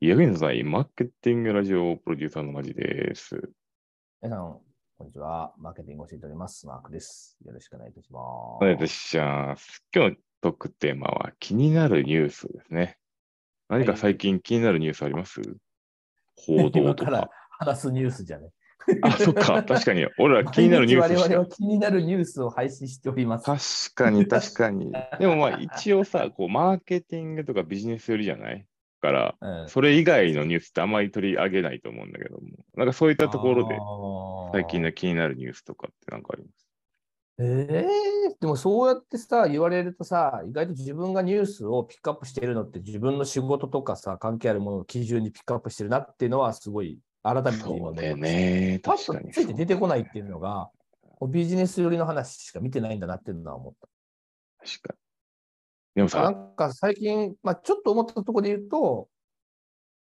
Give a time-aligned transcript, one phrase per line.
[0.00, 3.40] 役員さん、マーケティングラジオプロデューサーのマジです。
[4.22, 4.58] 皆さん、
[4.98, 5.54] こんにちは。
[5.58, 6.66] マーケティングを教えております。
[6.66, 7.38] マークです。
[7.44, 8.22] よろしくお願いいたします。
[8.22, 9.82] お願いいたします。
[9.94, 12.98] 今日のトークテーマは気になるニュースですね。
[13.68, 15.40] 何か最近気になるニュースあります、
[16.36, 17.30] 報道と今か。
[17.58, 18.50] 話すニュースじゃね。
[19.02, 19.62] あ、そっか。
[19.64, 20.06] 確かに。
[20.18, 23.94] 俺ら気になるニュース我々はし気になるニュースを配信しております。
[23.94, 24.92] か確かに、確かに。
[25.18, 28.66] でもまあ一応さ、こう、マーケティングとかビジネス寄りじゃない？
[29.04, 32.42] から、うんそれ以外のニュースってあんまり取り上げないと思うんだけども、
[32.76, 33.80] なんかそういったところでで
[34.52, 36.66] 最近の気になるニュースとかってなんかあります？
[37.36, 48.80] えー、でもそうやってさ、言われるとさ、意外と自分がニュースをピックアップしているのって自分の仕事とかさ、関係あるものを基準にピックアップしてるなっていうのはすごい改めて思いましたね。
[48.84, 49.32] パッ確かに。
[49.32, 50.70] とついて出てこないっていうのが、
[51.28, 53.88] ビジネス寄りの話しか見てないんだなっていうのは思った。
[54.64, 55.03] 確かに。
[55.94, 59.08] でもなさ、んか最近、まあ、ちょっと思ったところで言うと、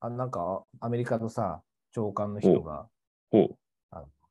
[0.00, 1.62] あなんかアメリカのさ、
[1.92, 2.88] 長官の人が
[3.30, 3.56] ほう、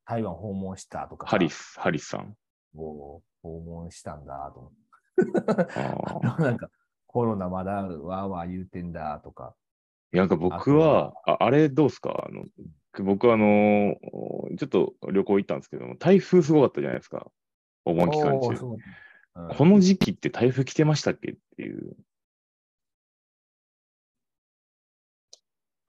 [0.06, 2.36] 台湾訪問したとかさ、ハリス、ハリスさん。
[2.78, 4.74] を訪問したんだと思っ
[6.44, 6.70] なんか
[7.08, 9.56] コロナまだわーわー言うてんだとか。
[10.12, 12.26] なんか僕は、ああれどうですか？
[12.28, 12.44] あの
[13.04, 13.96] 僕はあの、
[14.58, 17.30] ちょっと旅行行ったんですけども、台風すごかったじゃないですか。
[17.86, 18.50] お盆期間中。
[19.36, 21.96] この時期って台風来てましたっけっていう。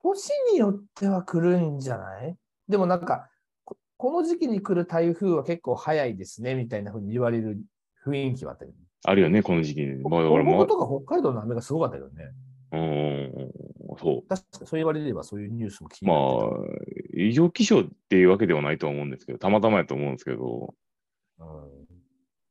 [0.03, 2.35] 年によっては来るんじゃない？
[2.67, 3.29] でもなんか
[3.65, 7.59] こ、この時期に来る台風は結構早いですねみたいなふうに言われる
[8.05, 8.77] 雰囲気はあったよね。
[9.05, 9.95] あるよね、この時期に。
[10.09, 12.31] まあ、だからま東北とか北海道の雨がすごかったよね。
[12.71, 13.51] あ、うん、
[13.99, 16.05] そ確かにそう言われればそういうニュースも聞う。
[16.05, 16.73] まあ
[17.11, 20.73] いて、異常気象っていうわけではないとは思うんですけど、たまたまやと思うんですけど、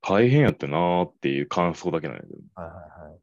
[0.08, 2.38] 大変やったなーっていう感想だけなんだけど。
[2.54, 3.18] はいはいはい。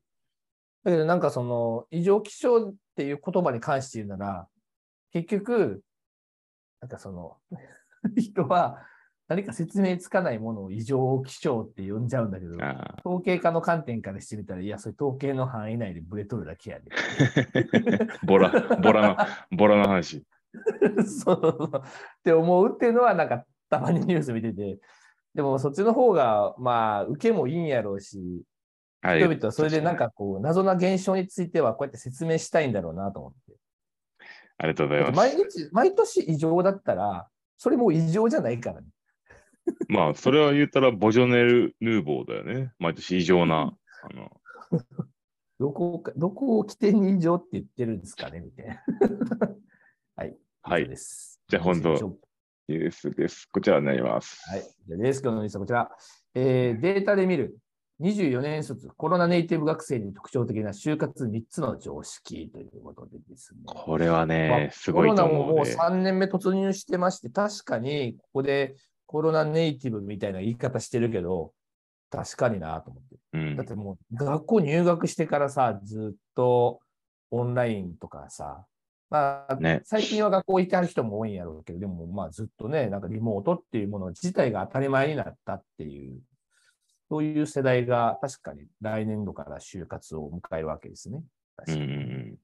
[0.84, 4.48] だけどなんかその異常気象っていう言葉に関して言うなら、
[5.14, 5.82] 結局、
[6.82, 7.38] なんかその
[8.18, 8.86] 人は
[9.30, 16.92] 何か説明つかないものを異常気象って呼んじゃうんだけど、あ統計化の観点からしてみたら、いや、それ統計の範囲内でブレとるだけやで。
[16.92, 19.18] ー ボラ、ボラの、
[19.58, 20.26] ボラの話。
[21.08, 21.82] そうっ
[22.24, 24.80] て思うっていうのは、なんかたまにニュース見てて、
[25.36, 28.44] でもそっちの方が、まあ、受けもいいんやろうし、
[29.02, 33.58] はい人々はそれでなんかこう、謎な現象についてはこうやって説明したいんだろうなと思って。
[34.58, 35.16] ありがとうございます。
[35.18, 37.28] 毎日、毎年異常だったら、
[37.58, 38.88] それもう異常じゃないからね。
[39.90, 42.72] まあ、それは言ったら、ボジョネル・ヌーボーだよね。
[42.80, 43.78] 毎年異常な。
[44.04, 44.32] あの
[45.60, 48.82] どこか、どこを起点に異常って言ってるんですかねみたいな。
[50.16, 50.38] はい。
[50.62, 50.90] はい。
[51.48, 52.02] じゃあ本当はい。
[52.68, 53.48] ニュースです。
[53.52, 54.42] こちらになります。
[54.88, 55.90] じゃあデスクのニュースはこちら。
[56.36, 57.58] えーデータで見る
[58.02, 63.62] 24年卒コロナネイティブ学生に特徴的な就活3つの常識ということでですね。
[63.66, 65.76] これはまね、あすごいとコロナももう思うね。
[65.76, 68.76] 3年目突入してまして、確かにここで
[69.06, 71.54] コロナネイティブみたいな言い方してるけど、
[72.10, 73.16] 確かになと思って。
[73.34, 76.80] うんだってもう学校入学してからさ、ずっと
[77.30, 78.66] オンラインとかさ、
[79.14, 86.20] まあ、ね最近は学校行かる人も多いんやろうけど、でもまあずっとね、なんかリモートっていうもの自体が当たり前になったっていう、
[87.10, 91.22] そういう世代が確かに来年度から就活を迎えるわけですね。
[91.68, 92.38] うん。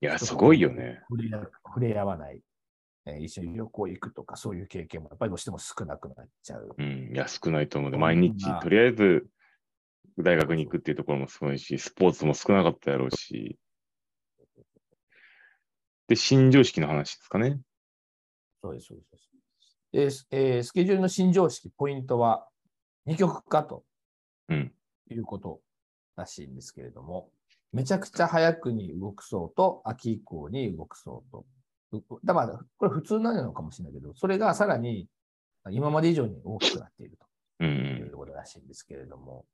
[0.00, 1.00] いや、すごいよね。
[1.64, 2.40] 触れ合わない、
[3.04, 6.76] えー一緒に旅行行くとか、そういう経験もやっぱりどうしても少なくなっちゃう。
[6.78, 7.10] うん。
[7.12, 9.26] いや、少ないと思うで、うん毎日まあ、とりあえず、
[10.16, 13.58] 大学に行くっていうところもすごいし、スポーツも少なかったやろうし。
[16.08, 17.60] で、新常識の話ですかね。
[18.62, 19.30] そうです、そうです。
[19.92, 22.48] えースえースケジュールの新常識、ポイントは
[23.06, 23.84] 2極化と
[24.48, 24.72] うん。
[25.10, 25.60] いうこと
[26.16, 27.30] らしいんですけれども、
[27.72, 31.44] めちゃくちゃ早くに動く層と、秋以降に動く層と。
[31.92, 35.08] うだから、これ普通なのかもしれないけど、それがさらに
[35.70, 37.18] 今まで以上に大きくなっている。
[37.58, 39.46] というころらしいんですけれども、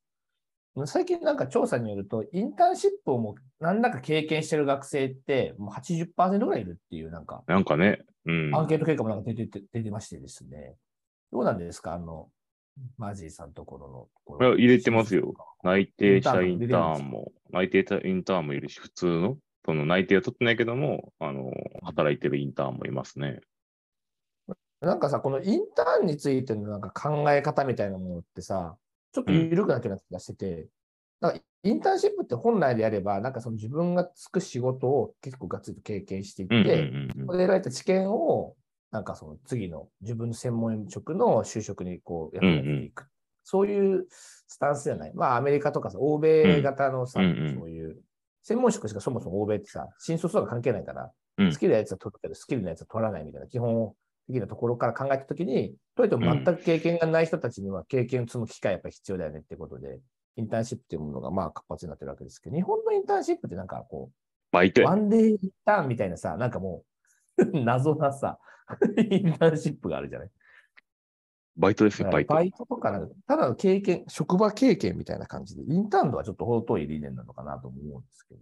[0.85, 8.55] 最近なんか調査によると、インターンシップをもう何らか経験してる学生って、もう80%ぐらいいるっていう、なんか、なんかね、うん。
[8.55, 10.75] アンケート結果もなんか出てて出てましてですね。
[11.31, 11.93] どうなんですか？
[11.93, 12.29] あの、
[12.97, 14.47] マジーさんところのところ。
[14.47, 15.33] いや入れてますよ。
[15.63, 21.51] 内定者インタインターンも、内定者インターンもいるし、普通の、その内定は取ってないけども、あの、
[21.83, 23.41] 働いてるインターンもいますね。
[24.79, 28.77] なんかさ、このインターンについてのなんか考え方みたいなものってさ、
[29.13, 30.67] ちょっと緩くなってるような気がしてて、
[31.19, 37.27] なんかインターンシップって本来であれば、なんかその自分がつく仕事を結構がっつりと経験していって、うんうんうんうん。
[37.27, 38.55] ここで得られた知見を、
[38.91, 43.07] なんかその次の自分の専門職の就職にこう役立てていく。
[43.43, 45.13] そういうスタンスじゃない。
[45.13, 47.55] まあアメリカとかさ、欧米型のさ、うんうん。
[47.55, 47.97] そういう
[48.43, 51.51] 専門職しかそもそも欧米ってさ、新卒とか関係ないから、うん。
[51.53, 53.93] スキルのやつは取るけど、スキルのやつは取らないみたいな基本
[54.31, 59.99] 的なところから考えたときに、といっても全く経験がない人たちには経験を積む機会やっぱり必要だよねってことで、
[60.37, 64.15] インターンシップっていうものがまあ活発になってるわけですけど、日本のインターンシップってなんかこう、
[64.51, 66.83] バイトやワンデーインターンみたいなさ、なんかも
[67.37, 68.39] う、 謎なさ、
[68.97, 70.29] インターンシップがあるじゃない？
[71.57, 72.33] バイトですよ、バイト。
[72.33, 78.41] バイトとかなんか、ただの経験、職場経験みたいな感じで、インターンとはちょっと程遠い理念なのかなと思うんですけど、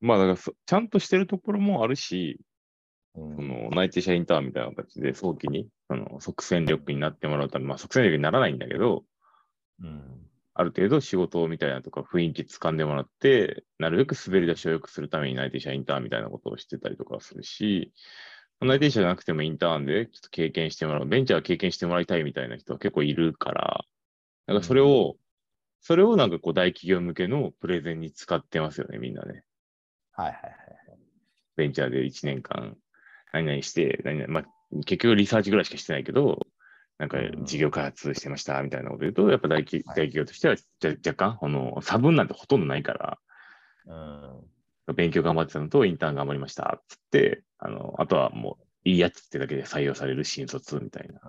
[0.00, 2.49] まあだからそ、ちゃんとしてるところもあるし、うん
[3.14, 9.04] その内定者インターンみたいな形で早期にその即戦力になってもらうため、まあ即戦力にならないんだけど、
[9.82, 10.30] うん
[10.60, 17.94] ある程度仕事みたいなとか雰囲気掴んでもらって、なるべく滑り出しを良くするために内定者インターンみたいなことをしてたりとかするし、
[18.60, 23.84] 内定者じゃなくてもインターンでちょっと経験してもらう、ベンチャー経験してもらいたいみたいな人は結構いるから、
[24.46, 25.16] なんかそれを、
[25.80, 29.44] それをなんかこう大企業向けのプレゼンに使ってますよね、みんなね。
[30.12, 30.54] はいはいはい。
[31.56, 32.76] ベンチャーで1年間
[33.32, 34.44] 何々して、何々、まあ、
[34.84, 36.46] 結局リサーチぐらいしかしてないけど、
[36.98, 37.44] なんかうん。
[37.44, 43.18] 事業開発してましたみたいなこと言うと、やっぱ大企業としては若干、あの差分なんてほとんどないから、
[43.86, 44.94] うん。
[44.94, 51.20] 勉強頑張ってたのとインターン頑張りましたっつって、あのあとはもういいやつってだけで採用される新卒みたいな。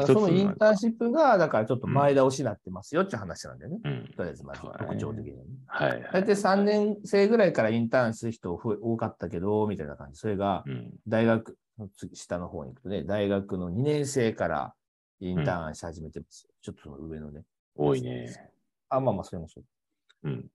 [0.00, 3.80] そのインターンシップが、だからちょっとうん前倒しになってますよっていう話なんだよね。
[3.84, 4.12] うん。
[4.16, 5.50] とりあえず、まず特徴的にはね。
[5.66, 6.10] はい、はい。
[6.12, 10.18] 大体3年生ぐらいからインターンする人増え多かったけど、みたいな感じ。
[10.18, 10.92] それがうん。
[11.06, 14.74] 大学の次下の方に行くとね、大学の2年生から
[15.20, 16.48] インターンし始めてます。
[16.62, 17.42] ちょっとその上のね。
[17.76, 18.28] 多いね。
[18.88, 19.64] あ、まあまあ、それもそう。
[20.24, 20.46] うん。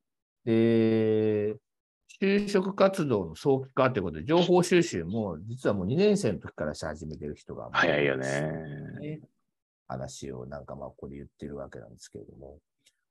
[0.45, 1.55] で、
[2.21, 8.51] 就職活動の早期化ということで、情報収集も実はもう2年生の時からし始めてる人が、早いよね。
[9.97, 12.57] ね話をなんかまあここで言ってるわけなんですけれども、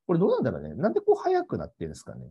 [0.06, 0.74] これどうなんだろうね。
[0.74, 2.26] なんでこう早くなってるんですかね。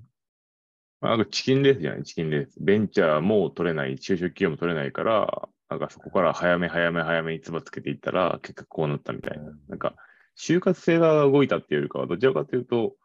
[1.02, 2.58] まあなんかチキンレースじゃない、チキンレース。
[2.60, 9.44] ベンチャーも取れない、就職企業も取れないから、なんかそこから早め早め早めにつばつけていったら、結果こうなったみたいな。
[9.44, 9.96] うんなんか、
[10.38, 12.96] 就活性が動いたっていうよりかは、どちらかというと、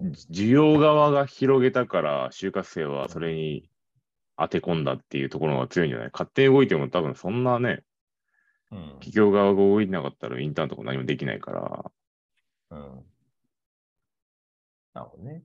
[0.00, 3.68] うん需要側が広げたから、就活生はそれに
[4.38, 6.10] 当て込んだっていうところが強いんじゃない？
[6.12, 7.82] 勝手に動いても多分そんなね、
[8.76, 8.88] うん。
[9.00, 11.90] 企業側が動いてなかったらインターンとか何もできないから、
[12.70, 13.04] うん。
[14.94, 15.42] なるほどね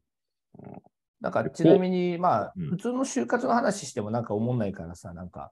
[0.59, 0.81] うん。
[1.21, 5.51] なんかちなみに、まあうん、普通の就活の話してもなんか思んないからさ、なんか、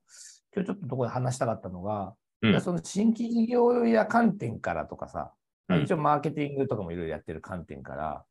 [0.53, 2.15] 今日ちょっとどこで話したかったのが、
[2.61, 5.33] その新規事業や観点からとかさ、
[5.83, 8.25] 一応マーケティングとかもいろいろやってる観点から、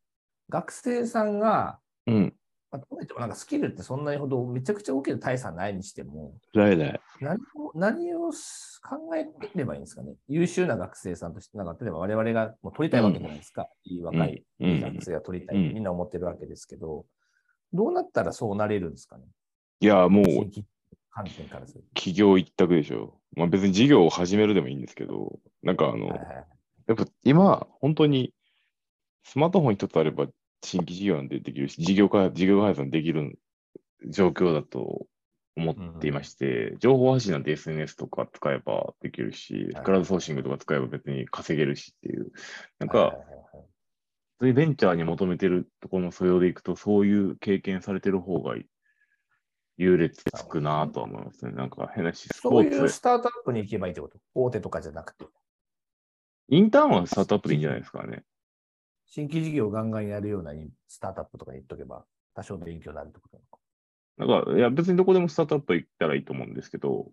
[0.48, 2.34] 学生さんが、うん、
[2.70, 7.00] まあ、どうやってもなんかスキルってそんなにほどめちゃくちゃ大きな大差ないにしても、ないない。
[7.20, 10.14] 何を何を考えればいいんですかね。
[10.28, 13.68] 優秀な学生さんとして、なんか例えば我々がもう取りたいわけじゃないですか。
[13.84, 17.06] いい若い、うんいい学生が取りたい、うんみんな思ってるわけですけど、
[17.72, 19.24] どうなったらそうなれるんですかね。
[19.80, 20.24] いや、もう
[21.10, 23.18] 観点からする企業一択でしょ。
[23.34, 26.14] まあ別に事業を始めるでもいいんですけど、なんかあの、と。
[26.14, 26.46] はいはい
[26.88, 28.32] やっぱ今、本当に
[29.22, 30.26] スマートフォン一つあれば
[30.62, 33.38] 新規事業なんてできるし、事業開発、事業開発なんてできる
[34.08, 35.06] 状況だと
[35.56, 42.32] 思っていまして、情報発信なんて SNS とか使えばできるしはい、クラウドソーシングとか使えば別に稼げるしっていう、
[42.78, 43.38] なんかはいはい、はいはい
[44.40, 48.54] そういうベンチャーに求めてるところの素養でいくと、そういう経験されてる方が
[49.78, 51.50] 優劣つくなとは思いますね。
[51.50, 54.20] なんか変なし、スポそういーツでうスタートアップに行けばいいってこと？
[54.34, 55.26] 大手とかじゃなくて。
[56.50, 58.22] インターンはスタートアップでいいんじゃないですかね。
[59.08, 60.52] 新規事業をガンガンやるような
[60.86, 63.36] スタートアップとかに行っとけば、多少勉強になるってこと
[64.18, 64.42] なのか。
[64.42, 67.10] なんか、いや、別にどこでもスタートアップ行ったらいいと思うんですけど、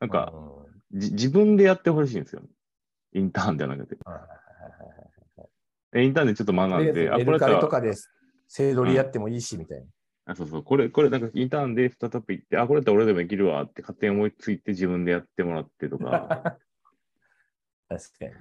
[0.00, 2.48] なんか、うんじ自分でやってほしいんですよね。
[3.12, 3.96] インターンではなくて。
[4.04, 4.38] はいはいはい
[4.80, 5.48] はいはい
[5.94, 7.94] えインターンでちょっと学んで、メあ、これルとかで
[8.48, 9.86] セイドリやってもいいし、みたいな。
[10.26, 16.58] あ、そうそう、これ、これ、なんかインターンでスタートアップ行って、あ、これだったら俺でもできるわって勝手に思いついて自分でやってもらってとか、
[17.88, 18.32] 確かに。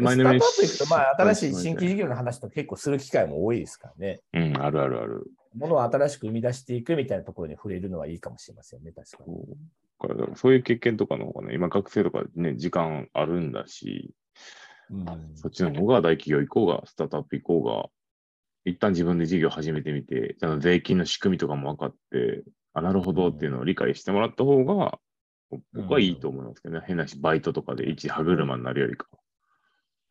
[0.00, 2.04] スタートアップに行くと、まあ、新しい新規事業。
[2.04, 4.20] 業の話と結構する機会も多いですからね。
[4.32, 5.30] うん、あるあるある。
[5.56, 9.34] ものを新しく生み出していくみたいなところに触れるのはいいかもしれませんね、確かに。
[9.36, 14.12] そうそういう経験とかの方がね、今学生とかね、時間あるんだし、
[14.90, 17.88] うんそっちの方が大企業行こうが、スタートアップ行こうが、
[18.66, 22.42] 一旦自分で事業始めてみて、ちゃんと税金の仕組みとかも分かって、
[22.74, 24.98] あ、なるほどっていうのを理解してもらった方が、
[25.72, 26.84] 僕はいいと思いますけどね。
[26.86, 29.23] 変なし、バイトとかで一歯車になるよりか、はい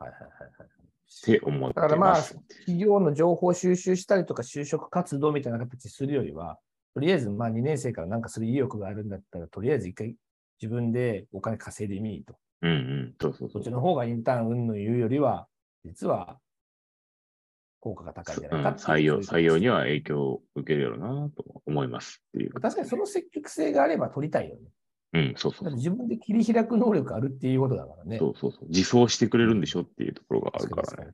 [0.04, 0.68] はいはいはい。
[0.68, 2.22] って思ってだからまあ。
[2.22, 6.60] 企業の情報収集したりとか就職活動みたいな形するよりは、
[6.94, 10.16] とりあえずまあ2年生からなんかする意欲があるんだったら、とりあえず一回
[10.62, 12.36] 自分でお金稼いでみいと。
[12.62, 13.16] うんうん。
[13.22, 13.70] そうそうそっち。
[13.70, 15.48] の方がインターン云々言うよりは、
[15.86, 16.38] 実は
[17.80, 22.54] 効果が高いんじゃないかうん採用、採用には影響を受けるよなと思いますっていう。
[22.54, 24.62] 確かにその積極性があれば取りたいよね。
[25.14, 28.18] うん、そうそう自分で切り開く能力あるっていうことだからね。
[28.18, 28.68] そうそうそう。
[28.70, 30.98] 自走してくれるんでしょっていうところがあるからね。
[30.98, 31.14] だか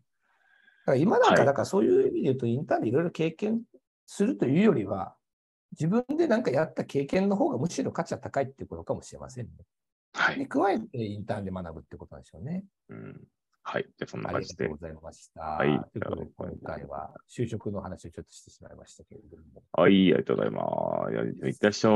[0.86, 3.62] ら今なんか、はいだからそういう意味で言うと、インターンでいろいろ経験
[4.06, 5.16] するというよりは、
[5.74, 9.52] 自分でなんかやった経験の方がむしろ価値は高いっていうことかもしれませんね。
[9.52, 9.66] に
[10.14, 10.48] はい。
[10.48, 12.64] 加えてインターンで学ぶってことなんでしょうね。
[12.90, 13.22] うん、
[13.64, 13.84] はい。
[13.84, 14.88] じゃあそんなあ感じでりがとうご。
[14.88, 15.42] ざいました。
[15.42, 19.62] はいということで、今回は就職の話をちょっとしてしまいましたけれども。
[19.74, 20.62] はい、ありがとうございま
[21.42, 21.48] す。
[21.48, 21.90] いってらっしゃ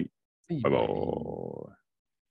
[0.00, 0.21] い。
[0.48, 1.81] バイバはいイ。